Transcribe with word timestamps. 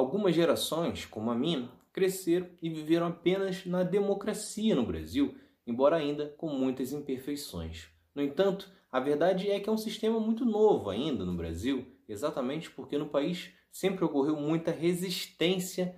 Algumas 0.00 0.34
gerações, 0.34 1.04
como 1.04 1.30
a 1.30 1.34
minha, 1.34 1.68
cresceram 1.92 2.48
e 2.62 2.70
viveram 2.70 3.08
apenas 3.08 3.66
na 3.66 3.82
democracia 3.82 4.74
no 4.74 4.86
Brasil, 4.86 5.34
embora 5.66 5.96
ainda 5.96 6.34
com 6.38 6.48
muitas 6.48 6.90
imperfeições. 6.90 7.90
No 8.14 8.22
entanto, 8.22 8.72
a 8.90 8.98
verdade 8.98 9.50
é 9.50 9.60
que 9.60 9.68
é 9.68 9.72
um 9.72 9.76
sistema 9.76 10.18
muito 10.18 10.42
novo 10.46 10.88
ainda 10.88 11.22
no 11.22 11.36
Brasil, 11.36 11.86
exatamente 12.08 12.70
porque 12.70 12.96
no 12.96 13.10
país 13.10 13.52
sempre 13.70 14.02
ocorreu 14.02 14.36
muita 14.36 14.70
resistência 14.70 15.94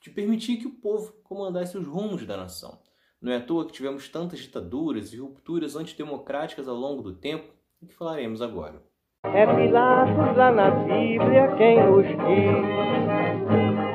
de 0.00 0.08
permitir 0.08 0.58
que 0.58 0.68
o 0.68 0.78
povo 0.78 1.12
comandasse 1.24 1.76
os 1.76 1.84
rumos 1.84 2.24
da 2.24 2.36
nação. 2.36 2.78
Não 3.20 3.32
é 3.32 3.38
à 3.38 3.40
toa 3.40 3.66
que 3.66 3.72
tivemos 3.72 4.08
tantas 4.08 4.38
ditaduras 4.38 5.12
e 5.12 5.16
rupturas 5.16 5.74
antidemocráticas 5.74 6.68
ao 6.68 6.76
longo 6.76 7.02
do 7.02 7.16
tempo, 7.16 7.52
e 7.82 7.88
que 7.88 7.94
falaremos 7.94 8.40
agora. 8.40 8.80
É 9.24 9.44
Pilatos 9.46 10.36
lá 10.36 10.52
na 10.52 10.70
Bíblia 10.70 11.56
quem 11.56 11.84
nos 11.84 12.06
diz, 12.06 13.11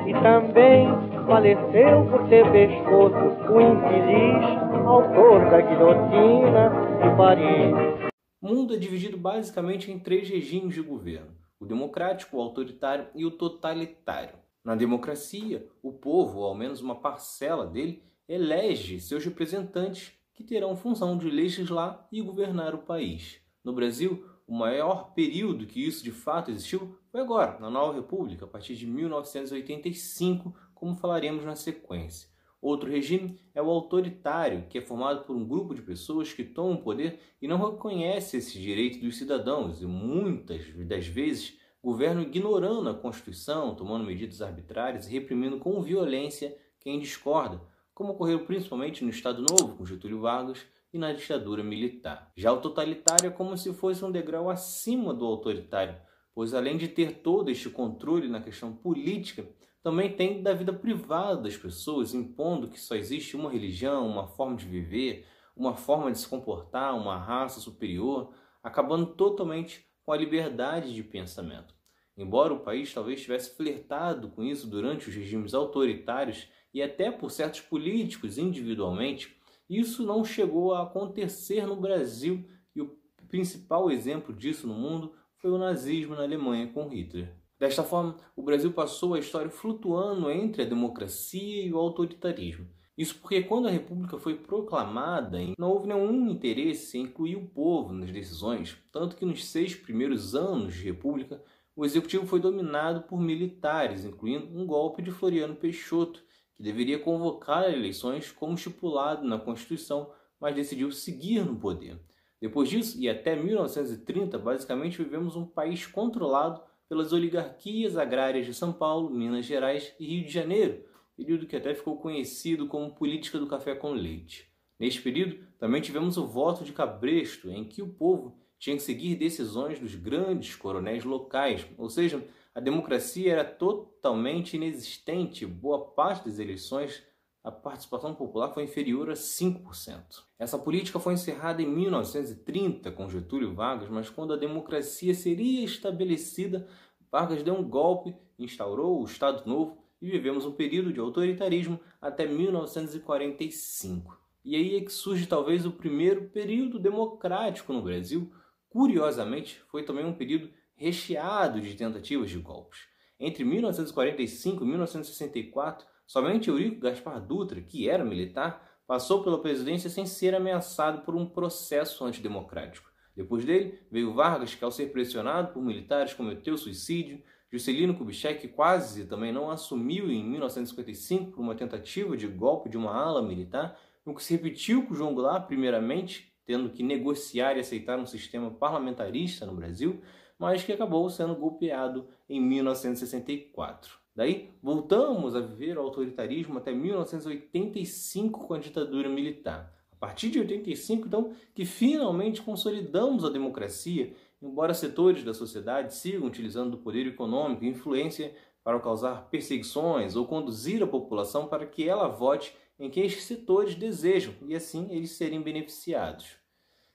e 0.08 0.12
também 0.22 0.88
faleceu 1.26 2.06
por 2.10 2.26
ter 2.30 2.50
pescoço 2.50 3.14
o 3.52 3.60
infeliz 3.60 4.68
autor 4.86 5.50
da 5.50 5.60
guilhotina 5.60 6.70
de 7.02 7.14
Paris. 7.14 8.10
O 8.40 8.48
mundo 8.48 8.74
é 8.74 8.78
dividido 8.78 9.18
basicamente 9.18 9.92
em 9.92 9.98
três 9.98 10.26
regimes 10.26 10.74
de 10.74 10.80
governo: 10.80 11.36
o 11.60 11.66
democrático, 11.66 12.38
o 12.38 12.40
autoritário 12.40 13.08
e 13.14 13.26
o 13.26 13.30
totalitário. 13.30 14.36
Na 14.64 14.74
democracia, 14.74 15.68
o 15.82 15.92
povo, 15.92 16.38
ou 16.38 16.46
ao 16.46 16.54
menos 16.54 16.80
uma 16.80 16.94
parcela 16.94 17.66
dele, 17.66 18.02
elege 18.26 19.00
seus 19.00 19.22
representantes 19.22 20.14
que 20.34 20.42
terão 20.42 20.74
função 20.74 21.18
de 21.18 21.30
legislar 21.30 22.08
e 22.10 22.22
governar 22.22 22.74
o 22.74 22.78
país. 22.78 23.42
No 23.62 23.74
Brasil, 23.74 24.24
o 24.48 24.54
maior 24.54 25.12
período 25.12 25.66
que 25.66 25.86
isso 25.86 26.02
de 26.02 26.10
fato 26.10 26.50
existiu 26.50 26.98
foi 27.12 27.20
agora, 27.20 27.58
na 27.60 27.68
Nova 27.68 27.92
República, 27.92 28.46
a 28.46 28.48
partir 28.48 28.76
de 28.76 28.86
1985, 28.86 30.54
como 30.74 30.96
falaremos 30.96 31.44
na 31.44 31.54
sequência. 31.54 32.30
Outro 32.60 32.90
regime 32.90 33.38
é 33.54 33.60
o 33.60 33.68
autoritário, 33.68 34.64
que 34.70 34.78
é 34.78 34.80
formado 34.80 35.24
por 35.24 35.36
um 35.36 35.46
grupo 35.46 35.74
de 35.74 35.82
pessoas 35.82 36.32
que 36.32 36.42
tomam 36.42 36.78
o 36.78 36.82
poder 36.82 37.20
e 37.42 37.46
não 37.46 37.70
reconhece 37.70 38.38
esse 38.38 38.58
direito 38.58 38.98
dos 39.00 39.18
cidadãos, 39.18 39.82
e 39.82 39.86
muitas 39.86 40.66
das 40.86 41.06
vezes 41.06 41.58
governam 41.82 42.22
ignorando 42.22 42.88
a 42.88 42.94
Constituição, 42.94 43.74
tomando 43.74 44.06
medidas 44.06 44.40
arbitrárias 44.40 45.06
e 45.06 45.12
reprimindo 45.12 45.58
com 45.58 45.82
violência 45.82 46.56
quem 46.80 46.98
discorda, 46.98 47.60
como 47.94 48.12
ocorreu 48.12 48.46
principalmente 48.46 49.04
no 49.04 49.10
Estado 49.10 49.44
Novo, 49.48 49.76
com 49.76 49.84
Getúlio 49.84 50.20
Vargas, 50.20 50.66
e 50.92 50.98
na 50.98 51.12
ditadura 51.12 51.62
militar. 51.62 52.32
Já 52.36 52.52
o 52.52 52.60
totalitário 52.60 53.28
é 53.28 53.30
como 53.30 53.56
se 53.56 53.72
fosse 53.74 54.04
um 54.04 54.10
degrau 54.10 54.48
acima 54.48 55.12
do 55.12 55.24
autoritário, 55.26 55.96
pois 56.34 56.54
além 56.54 56.76
de 56.76 56.88
ter 56.88 57.20
todo 57.22 57.50
este 57.50 57.68
controle 57.68 58.28
na 58.28 58.40
questão 58.40 58.72
política, 58.72 59.48
também 59.82 60.14
tem 60.14 60.42
da 60.42 60.52
vida 60.52 60.72
privada 60.72 61.42
das 61.42 61.56
pessoas, 61.56 62.14
impondo 62.14 62.68
que 62.68 62.80
só 62.80 62.94
existe 62.94 63.36
uma 63.36 63.50
religião, 63.50 64.06
uma 64.06 64.26
forma 64.26 64.56
de 64.56 64.66
viver, 64.66 65.26
uma 65.56 65.74
forma 65.74 66.12
de 66.12 66.18
se 66.18 66.28
comportar, 66.28 66.96
uma 66.96 67.16
raça 67.16 67.60
superior, 67.60 68.32
acabando 68.62 69.06
totalmente 69.06 69.86
com 70.04 70.12
a 70.12 70.16
liberdade 70.16 70.94
de 70.94 71.02
pensamento. 71.02 71.74
Embora 72.16 72.52
o 72.52 72.60
país 72.60 72.92
talvez 72.92 73.22
tivesse 73.22 73.56
flertado 73.56 74.28
com 74.28 74.42
isso 74.42 74.66
durante 74.66 75.08
os 75.08 75.14
regimes 75.14 75.54
autoritários 75.54 76.48
e 76.74 76.82
até 76.82 77.10
por 77.10 77.30
certos 77.30 77.60
políticos 77.60 78.38
individualmente, 78.38 79.37
isso 79.68 80.04
não 80.04 80.24
chegou 80.24 80.74
a 80.74 80.82
acontecer 80.82 81.66
no 81.66 81.76
Brasil 81.76 82.48
e 82.74 82.80
o 82.80 82.96
principal 83.28 83.90
exemplo 83.90 84.34
disso 84.34 84.66
no 84.66 84.74
mundo 84.74 85.12
foi 85.36 85.50
o 85.50 85.58
nazismo 85.58 86.14
na 86.14 86.22
Alemanha 86.22 86.72
com 86.72 86.88
Hitler. 86.88 87.34
Desta 87.58 87.82
forma, 87.82 88.16
o 88.36 88.42
Brasil 88.42 88.72
passou 88.72 89.14
a 89.14 89.18
história 89.18 89.50
flutuando 89.50 90.30
entre 90.30 90.62
a 90.62 90.66
democracia 90.66 91.62
e 91.64 91.72
o 91.72 91.78
autoritarismo. 91.78 92.66
Isso 92.96 93.16
porque 93.20 93.42
quando 93.42 93.68
a 93.68 93.70
República 93.70 94.18
foi 94.18 94.34
proclamada, 94.34 95.38
não 95.56 95.70
houve 95.70 95.86
nenhum 95.86 96.30
interesse 96.30 96.98
em 96.98 97.02
incluir 97.02 97.36
o 97.36 97.46
povo 97.46 97.92
nas 97.92 98.10
decisões, 98.10 98.76
tanto 98.90 99.16
que 99.16 99.24
nos 99.24 99.44
seis 99.44 99.74
primeiros 99.74 100.34
anos 100.34 100.74
de 100.74 100.84
República, 100.84 101.40
o 101.76 101.84
executivo 101.84 102.26
foi 102.26 102.40
dominado 102.40 103.02
por 103.02 103.20
militares, 103.20 104.04
incluindo 104.04 104.48
um 104.56 104.66
golpe 104.66 105.00
de 105.00 105.12
Floriano 105.12 105.54
Peixoto, 105.54 106.24
que 106.58 106.62
deveria 106.62 106.98
convocar 106.98 107.72
eleições 107.72 108.30
como 108.30 108.54
estipulado 108.54 109.26
na 109.26 109.38
Constituição, 109.38 110.12
mas 110.38 110.54
decidiu 110.54 110.90
seguir 110.90 111.42
no 111.44 111.56
poder. 111.56 111.98
Depois 112.40 112.68
disso, 112.68 113.00
e 113.00 113.08
até 113.08 113.34
1930, 113.34 114.36
basicamente 114.38 114.98
vivemos 114.98 115.36
um 115.36 115.46
país 115.46 115.86
controlado 115.86 116.60
pelas 116.88 117.12
oligarquias 117.12 117.96
agrárias 117.96 118.44
de 118.44 118.52
São 118.52 118.72
Paulo, 118.72 119.08
Minas 119.08 119.46
Gerais 119.46 119.94
e 119.98 120.06
Rio 120.06 120.24
de 120.24 120.32
Janeiro, 120.32 120.84
período 121.16 121.46
que 121.46 121.56
até 121.56 121.74
ficou 121.74 121.96
conhecido 121.96 122.66
como 122.66 122.94
política 122.94 123.38
do 123.38 123.46
café 123.46 123.74
com 123.74 123.92
leite. 123.92 124.48
Neste 124.78 125.00
período, 125.00 125.38
também 125.58 125.80
tivemos 125.80 126.16
o 126.16 126.26
voto 126.26 126.64
de 126.64 126.72
cabresto, 126.72 127.50
em 127.50 127.64
que 127.64 127.82
o 127.82 127.88
povo 127.88 128.38
tinha 128.58 128.76
que 128.76 128.82
seguir 128.82 129.16
decisões 129.16 129.78
dos 129.78 129.94
grandes 129.94 130.54
coronéis 130.54 131.04
locais, 131.04 131.66
ou 131.76 131.88
seja, 131.88 132.24
a 132.58 132.60
democracia 132.60 133.30
era 133.30 133.44
totalmente 133.44 134.56
inexistente. 134.56 135.46
Boa 135.46 135.92
parte 135.92 136.24
das 136.24 136.40
eleições, 136.40 137.04
a 137.44 137.52
participação 137.52 138.16
popular 138.16 138.52
foi 138.52 138.64
inferior 138.64 139.08
a 139.10 139.12
5%. 139.12 140.24
Essa 140.36 140.58
política 140.58 140.98
foi 140.98 141.12
encerrada 141.12 141.62
em 141.62 141.68
1930 141.68 142.90
com 142.90 143.08
Getúlio 143.08 143.54
Vargas, 143.54 143.88
mas 143.88 144.10
quando 144.10 144.32
a 144.32 144.36
democracia 144.36 145.14
seria 145.14 145.64
estabelecida, 145.64 146.66
Vargas 147.12 147.44
deu 147.44 147.54
um 147.54 147.62
golpe, 147.62 148.16
instaurou 148.36 149.00
o 149.00 149.04
Estado 149.04 149.48
Novo 149.48 149.78
e 150.02 150.10
vivemos 150.10 150.44
um 150.44 150.50
período 150.50 150.92
de 150.92 150.98
autoritarismo 150.98 151.78
até 152.02 152.26
1945. 152.26 154.18
E 154.44 154.56
aí 154.56 154.76
é 154.76 154.80
que 154.80 154.92
surge 154.92 155.28
talvez 155.28 155.64
o 155.64 155.70
primeiro 155.70 156.28
período 156.30 156.76
democrático 156.80 157.72
no 157.72 157.82
Brasil. 157.82 158.32
Curiosamente, 158.68 159.62
foi 159.70 159.84
também 159.84 160.04
um 160.04 160.12
período 160.12 160.50
recheado 160.78 161.60
de 161.60 161.74
tentativas 161.74 162.30
de 162.30 162.38
golpes. 162.38 162.80
Entre 163.20 163.44
1945 163.44 164.64
e 164.64 164.66
1964, 164.66 165.86
somente 166.06 166.48
Eurico 166.48 166.80
Gaspar 166.80 167.20
Dutra, 167.20 167.60
que 167.60 167.88
era 167.88 168.04
militar, 168.04 168.80
passou 168.86 169.22
pela 169.22 169.42
presidência 169.42 169.90
sem 169.90 170.06
ser 170.06 170.34
ameaçado 170.34 171.02
por 171.02 171.14
um 171.14 171.26
processo 171.26 172.04
antidemocrático. 172.04 172.88
Depois 173.14 173.44
dele, 173.44 173.80
veio 173.90 174.14
Vargas, 174.14 174.54
que 174.54 174.64
ao 174.64 174.70
ser 174.70 174.92
pressionado 174.92 175.52
por 175.52 175.60
militares 175.60 176.14
cometeu 176.14 176.56
suicídio, 176.56 177.20
Juscelino 177.50 177.94
Kubitschek 177.94 178.46
quase 178.48 179.06
também 179.06 179.32
não 179.32 179.50
assumiu 179.50 180.10
em 180.10 180.22
1955 180.24 181.32
por 181.32 181.40
uma 181.40 181.54
tentativa 181.54 182.16
de 182.16 182.28
golpe 182.28 182.68
de 182.68 182.76
uma 182.76 182.94
ala 182.94 183.20
militar, 183.20 183.76
o 184.04 184.14
que 184.14 184.22
se 184.22 184.34
repetiu 184.34 184.86
com 184.86 184.94
João 184.94 185.14
Goulart, 185.14 185.46
primeiramente, 185.46 186.32
tendo 186.46 186.70
que 186.70 186.82
negociar 186.82 187.56
e 187.56 187.60
aceitar 187.60 187.98
um 187.98 188.06
sistema 188.06 188.50
parlamentarista 188.50 189.44
no 189.44 189.54
Brasil, 189.54 190.00
mas 190.38 190.62
que 190.62 190.72
acabou 190.72 191.10
sendo 191.10 191.34
golpeado 191.34 192.06
em 192.28 192.40
1964. 192.40 193.98
Daí 194.14 194.50
voltamos 194.62 195.34
a 195.34 195.40
viver 195.40 195.78
o 195.78 195.82
autoritarismo 195.82 196.58
até 196.58 196.72
1985 196.72 198.46
com 198.46 198.54
a 198.54 198.58
ditadura 198.58 199.08
militar. 199.08 199.72
A 199.92 199.96
partir 199.96 200.30
de 200.30 200.38
85, 200.38 201.06
então, 201.06 201.32
que 201.54 201.64
finalmente 201.64 202.40
consolidamos 202.40 203.24
a 203.24 203.30
democracia, 203.30 204.14
embora 204.40 204.72
setores 204.74 205.24
da 205.24 205.34
sociedade 205.34 205.94
sigam 205.94 206.26
utilizando 206.26 206.74
o 206.74 206.78
poder 206.78 207.06
econômico 207.06 207.64
e 207.64 207.68
influência 207.68 208.34
para 208.62 208.78
causar 208.78 209.28
perseguições 209.28 210.14
ou 210.14 210.26
conduzir 210.26 210.82
a 210.82 210.86
população 210.86 211.48
para 211.48 211.66
que 211.66 211.88
ela 211.88 212.06
vote 212.06 212.54
em 212.78 212.88
quem 212.88 213.06
esses 213.06 213.24
setores 213.24 213.74
desejam 213.74 214.34
e 214.46 214.54
assim 214.54 214.88
eles 214.90 215.12
serem 215.12 215.42
beneficiados. 215.42 216.36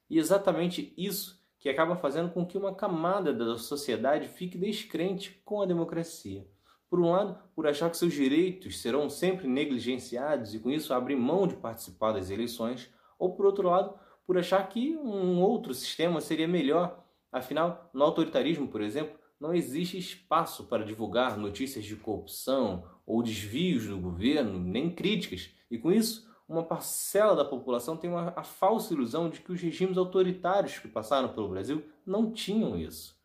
E 0.09 0.17
exatamente 0.17 0.93
isso 0.95 1.42
que 1.63 1.69
acaba 1.69 1.95
fazendo 1.95 2.29
com 2.29 2.45
que 2.45 2.57
uma 2.57 2.75
camada 2.75 3.31
da 3.33 3.57
sociedade 3.57 4.27
fique 4.27 4.57
descrente 4.57 5.41
com 5.45 5.61
a 5.61 5.65
democracia. 5.65 6.45
Por 6.89 6.99
um 6.99 7.09
lado, 7.09 7.39
por 7.55 7.65
achar 7.65 7.89
que 7.89 7.95
seus 7.95 8.11
direitos 8.11 8.81
serão 8.81 9.09
sempre 9.09 9.47
negligenciados 9.47 10.53
e 10.53 10.59
com 10.59 10.69
isso 10.69 10.93
abrir 10.93 11.15
mão 11.15 11.47
de 11.47 11.55
participar 11.55 12.11
das 12.11 12.29
eleições, 12.29 12.93
ou 13.17 13.33
por 13.33 13.45
outro 13.45 13.69
lado, 13.69 13.97
por 14.27 14.37
achar 14.37 14.67
que 14.67 14.97
um 14.97 15.41
outro 15.41 15.73
sistema 15.73 16.19
seria 16.19 16.49
melhor. 16.49 17.01
Afinal, 17.31 17.89
no 17.93 18.03
autoritarismo, 18.03 18.67
por 18.67 18.81
exemplo, 18.81 19.17
não 19.39 19.55
existe 19.55 19.97
espaço 19.97 20.65
para 20.65 20.83
divulgar 20.83 21.37
notícias 21.37 21.85
de 21.85 21.95
corrupção 21.95 22.83
ou 23.05 23.23
desvios 23.23 23.87
do 23.87 23.97
governo, 23.97 24.59
nem 24.59 24.93
críticas, 24.93 25.49
e 25.71 25.77
com 25.77 25.93
isso 25.93 26.29
uma 26.47 26.63
parcela 26.63 27.35
da 27.35 27.45
população 27.45 27.95
tem 27.95 28.09
uma, 28.09 28.33
a 28.35 28.43
falsa 28.43 28.93
ilusão 28.93 29.29
de 29.29 29.39
que 29.39 29.51
os 29.51 29.61
regimes 29.61 29.97
autoritários 29.97 30.79
que 30.79 30.87
passaram 30.87 31.29
pelo 31.29 31.49
Brasil 31.49 31.83
não 32.05 32.31
tinham 32.31 32.77
isso. 32.77 33.17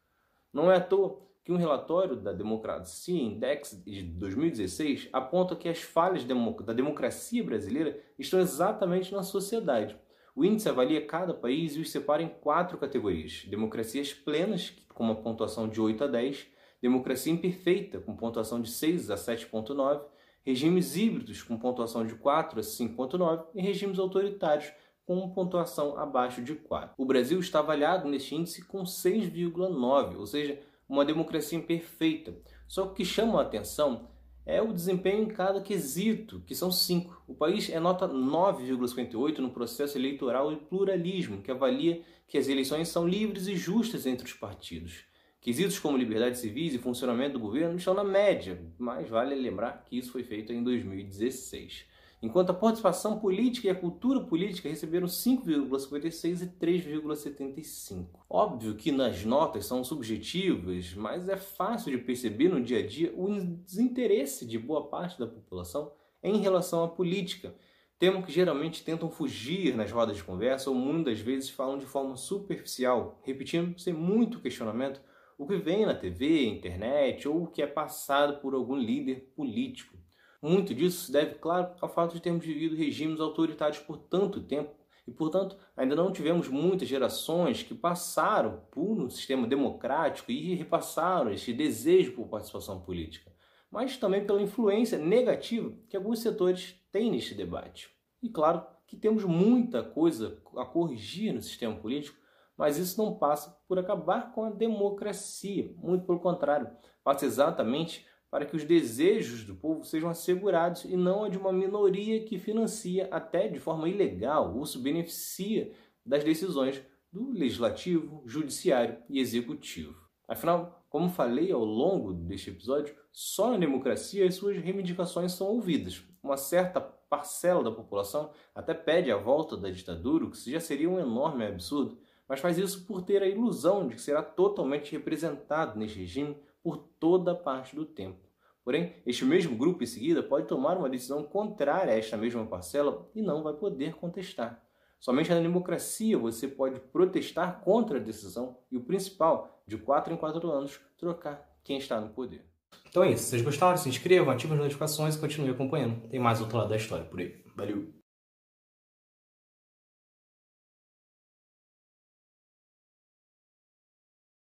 Não 0.53 0.70
é 0.70 0.76
à 0.76 0.81
toa 0.81 1.20
que 1.44 1.53
um 1.53 1.56
relatório 1.56 2.15
da 2.15 2.32
Democracia 2.32 3.20
Index 3.20 3.82
de 3.85 4.03
2016 4.03 5.09
aponta 5.12 5.56
que 5.56 5.69
as 5.69 5.81
falhas 5.81 6.23
da 6.25 6.73
democracia 6.75 7.43
brasileira 7.43 7.99
estão 8.19 8.38
exatamente 8.38 9.12
na 9.15 9.23
sociedade. 9.23 9.97
O 10.37 10.44
índice 10.44 10.69
avalia 10.69 11.05
cada 11.05 11.35
país 11.35 11.75
e 11.75 11.81
os 11.81 11.91
separa 11.91 12.23
em 12.23 12.29
quatro 12.29 12.79
categorias: 12.79 13.44
democracias 13.49 14.12
plenas, 14.12 14.75
com 14.94 15.05
uma 15.05 15.17
pontuação 15.17 15.69
de 15.69 15.81
8 15.81 16.05
a 16.05 16.06
10, 16.06 16.47
democracia 16.81 17.32
imperfeita, 17.32 17.99
com 17.99 18.14
pontuação 18.14 18.61
de 18.61 18.71
6 18.71 19.11
a 19.11 19.17
7,9, 19.17 20.03
regimes 20.44 20.96
híbridos, 20.96 21.43
com 21.43 21.58
pontuação 21.58 22.06
de 22.06 22.14
4 22.14 22.61
a 22.61 22.62
5,9 22.62 23.46
e 23.55 23.62
regimes 23.62 23.99
autoritários, 23.99 24.73
com 25.05 25.29
pontuação 25.31 25.99
abaixo 25.99 26.43
de 26.43 26.55
4. 26.55 26.94
O 26.99 27.06
Brasil 27.06 27.40
está 27.40 27.61
avaliado 27.61 28.08
neste 28.08 28.35
índice 28.35 28.64
com 28.64 28.82
6,9, 28.82 30.17
ou 30.19 30.26
seja, 30.26 30.61
uma 30.88 31.05
democracia 31.05 31.58
imperfeita. 31.58 32.37
Só 32.67 32.85
que 32.85 32.90
o 32.90 32.94
que 32.94 33.05
chama 33.05 33.38
a 33.38 33.43
atenção 33.43 34.08
é 34.49 34.62
o 34.62 34.73
desempenho 34.73 35.25
em 35.25 35.29
cada 35.29 35.61
quesito, 35.61 36.43
que 36.46 36.55
são 36.55 36.73
cinco. 36.73 37.23
O 37.26 37.35
país 37.35 37.69
é 37.69 37.79
nota 37.79 38.08
9,58 38.08 39.38
no 39.38 39.50
processo 39.50 39.99
eleitoral 39.99 40.50
e 40.50 40.56
pluralismo, 40.56 41.43
que 41.43 41.50
avalia 41.50 42.02
que 42.26 42.38
as 42.38 42.49
eleições 42.49 42.88
são 42.88 43.06
livres 43.06 43.46
e 43.46 43.56
justas 43.56 44.06
entre 44.06 44.26
os 44.26 44.32
partidos. 44.32 45.05
Quesitos 45.40 45.79
como 45.79 45.96
liberdades 45.96 46.40
civis 46.40 46.75
e 46.75 46.79
funcionamento 46.79 47.35
do 47.35 47.40
governo 47.40 47.76
estão 47.76 47.94
na 47.94 48.05
média, 48.05 48.61
mas 48.76 49.08
vale 49.08 49.35
lembrar 49.35 49.85
que 49.85 49.96
isso 49.96 50.12
foi 50.12 50.23
feito 50.23 50.52
em 50.52 50.62
2016 50.62 51.87
enquanto 52.23 52.50
a 52.50 52.55
participação 52.55 53.19
política 53.19 53.69
e 53.69 53.70
a 53.70 53.75
cultura 53.75 54.20
política 54.20 54.69
receberam 54.69 55.06
5,56 55.06 56.43
e 56.43 56.46
3,75. 56.46 58.06
Óbvio 58.29 58.75
que 58.75 58.90
nas 58.90 59.25
notas 59.25 59.67
são 59.67 59.85
subjetivas, 59.85 60.94
mas 60.94 61.29
é 61.29 61.37
fácil 61.37 61.93
de 61.93 61.99
perceber 61.99 62.49
no 62.49 62.62
dia 62.62 62.79
a 62.79 62.87
dia 62.87 63.12
o 63.17 63.32
desinteresse 63.64 64.46
de 64.46 64.58
boa 64.58 64.88
parte 64.88 65.19
da 65.19 65.26
população 65.26 65.93
em 66.23 66.38
relação 66.38 66.82
à 66.82 66.88
política. 66.88 67.55
Tema 67.99 68.23
que 68.23 68.32
geralmente 68.32 68.85
tentam 68.85 69.11
fugir 69.11 69.75
nas 69.75 69.90
rodas 69.90 70.17
de 70.17 70.25
conversa 70.25 70.70
ou 70.70 70.76
muitas 70.76 71.19
vezes 71.19 71.50
falam 71.50 71.79
de 71.79 71.87
forma 71.87 72.17
superficial, 72.17 73.20
repetindo 73.25 73.79
sem 73.79 73.93
muito 73.93 74.40
questionamento 74.40 75.00
o 75.38 75.46
que 75.46 75.56
vem 75.56 75.87
na 75.87 75.94
TV, 75.94 76.46
internet 76.46 77.29
ou 77.29 77.44
o 77.44 77.46
que 77.46 77.62
é 77.62 77.67
passado 77.67 78.40
por 78.40 78.55
algum 78.55 78.76
líder 78.76 79.32
político. 79.37 79.96
Muito 80.43 80.75
disso 80.75 81.06
se 81.06 81.12
deve, 81.12 81.37
claro, 81.37 81.75
ao 81.81 81.88
fato 81.88 82.14
de 82.14 82.20
termos 82.20 82.44
vivido 82.44 82.75
regimes 82.75 83.20
autoritários 83.20 83.79
por 83.79 83.96
tanto 83.96 84.43
tempo 84.43 84.75
e, 85.06 85.12
portanto, 85.12 85.56
ainda 85.76 85.94
não 85.94 86.12
tivemos 86.12 86.49
muitas 86.49 86.88
gerações 86.88 87.62
que 87.62 87.75
passaram 87.75 88.62
por 88.70 89.00
um 89.00 89.08
sistema 89.08 89.46
democrático 89.46 90.31
e 90.31 90.55
repassaram 90.55 91.31
este 91.32 91.52
desejo 91.52 92.12
por 92.12 92.26
participação 92.26 92.81
política, 92.81 93.32
mas 93.70 93.96
também 93.96 94.26
pela 94.26 94.43
influência 94.43 94.99
negativa 94.99 95.73
que 95.88 95.96
alguns 95.96 96.19
setores 96.19 96.75
têm 96.90 97.11
neste 97.11 97.35
debate. 97.35 97.90
E 98.23 98.29
claro 98.29 98.64
que 98.87 98.96
temos 98.96 99.25
muita 99.25 99.82
coisa 99.82 100.43
a 100.56 100.64
corrigir 100.64 101.32
no 101.32 101.43
sistema 101.43 101.76
político, 101.76 102.19
mas 102.59 102.77
isso 102.77 103.01
não 103.01 103.15
passa 103.15 103.57
por 103.69 103.79
acabar 103.79 104.33
com 104.33 104.43
a 104.43 104.51
democracia, 104.51 105.73
muito 105.77 106.05
pelo 106.05 106.19
contrário, 106.19 106.69
passa 107.05 107.25
exatamente 107.25 108.05
para 108.29 108.45
que 108.45 108.57
os 108.57 108.65
desejos 108.65 109.45
do 109.45 109.55
povo 109.55 109.85
sejam 109.85 110.11
assegurados 110.11 110.85
e 110.85 110.97
não 110.97 111.25
a 111.25 111.29
de 111.29 111.39
uma 111.39 111.53
minoria 111.53 112.25
que 112.25 112.37
financia 112.37 113.09
até 113.11 113.49
de 113.49 113.59
forma 113.59 113.89
ilegal 113.89 114.55
ou 114.55 114.67
se 114.67 114.79
beneficia 114.79 115.73
das 116.05 116.25
decisões 116.25 116.83
do 117.11 117.31
legislativo, 117.31 118.23
judiciário 118.27 118.99
e 119.09 119.19
executivo. 119.19 119.97
Afinal, 120.27 120.85
como 120.91 121.09
falei 121.09 121.51
ao 121.51 121.65
longo 121.65 122.13
deste 122.13 122.51
episódio, 122.51 122.95
só 123.11 123.51
na 123.51 123.57
democracia 123.57 124.27
as 124.27 124.35
suas 124.35 124.59
reivindicações 124.59 125.33
são 125.33 125.47
ouvidas. 125.47 126.05
Uma 126.23 126.37
certa 126.37 126.81
parcela 126.81 127.63
da 127.63 127.73
população 127.73 128.31
até 128.55 128.75
pede 128.75 129.11
a 129.11 129.17
volta 129.17 129.57
da 129.57 129.71
ditadura, 129.71 130.27
o 130.27 130.31
que 130.31 130.51
já 130.51 130.61
seria 130.61 130.91
um 130.91 131.01
enorme 131.01 131.47
absurdo, 131.47 131.99
mas 132.29 132.41
faz 132.41 132.59
isso 132.59 132.85
por 132.85 133.03
ter 133.03 133.23
a 133.23 133.27
ilusão 133.27 133.89
de 133.89 133.95
que 133.95 134.01
será 134.01 134.23
totalmente 134.23 134.93
representado 134.93 135.79
neste 135.79 135.99
regime 135.99 136.37
por 136.63 136.77
toda 136.77 137.35
parte 137.35 137.75
do 137.75 137.87
tempo. 137.87 138.29
Porém, 138.63 138.97
este 139.07 139.25
mesmo 139.25 139.57
grupo 139.57 139.83
em 139.83 139.87
seguida 139.87 140.23
pode 140.23 140.47
tomar 140.47 140.77
uma 140.77 140.91
decisão 140.91 141.23
contrária 141.23 141.95
a 141.95 141.97
esta 141.97 142.19
mesma 142.19 142.45
parcela 142.45 143.09
e 143.15 143.23
não 143.23 143.43
vai 143.43 143.55
poder 143.55 143.95
contestar. 143.95 144.63
Somente 145.01 145.31
na 145.31 145.41
democracia 145.41 146.19
você 146.19 146.47
pode 146.47 146.79
protestar 146.79 147.61
contra 147.61 147.99
a 147.99 148.03
decisão 148.03 148.59
e 148.71 148.77
o 148.77 148.83
principal, 148.83 149.63
de 149.67 149.79
4 149.79 150.13
em 150.13 150.17
4 150.17 150.51
anos, 150.51 150.81
trocar 150.99 151.49
quem 151.65 151.79
está 151.79 152.01
no 152.01 152.11
poder. 152.11 152.45
Então 152.91 153.03
é 153.03 153.13
isso. 153.13 153.25
Se 153.25 153.31
vocês 153.31 153.43
gostaram, 153.43 153.77
se 153.77 153.89
inscrevam, 153.89 154.31
ativem 154.31 154.57
as 154.57 154.63
notificações 154.63 155.15
e 155.15 155.19
continuem 155.19 155.53
acompanhando. 155.53 156.09
Tem 156.09 156.21
mais 156.21 156.41
outro 156.41 156.59
lado 156.59 156.69
da 156.69 156.77
história 156.77 157.05
por 157.05 157.21
aí. 157.21 157.43
Valeu! 157.57 157.98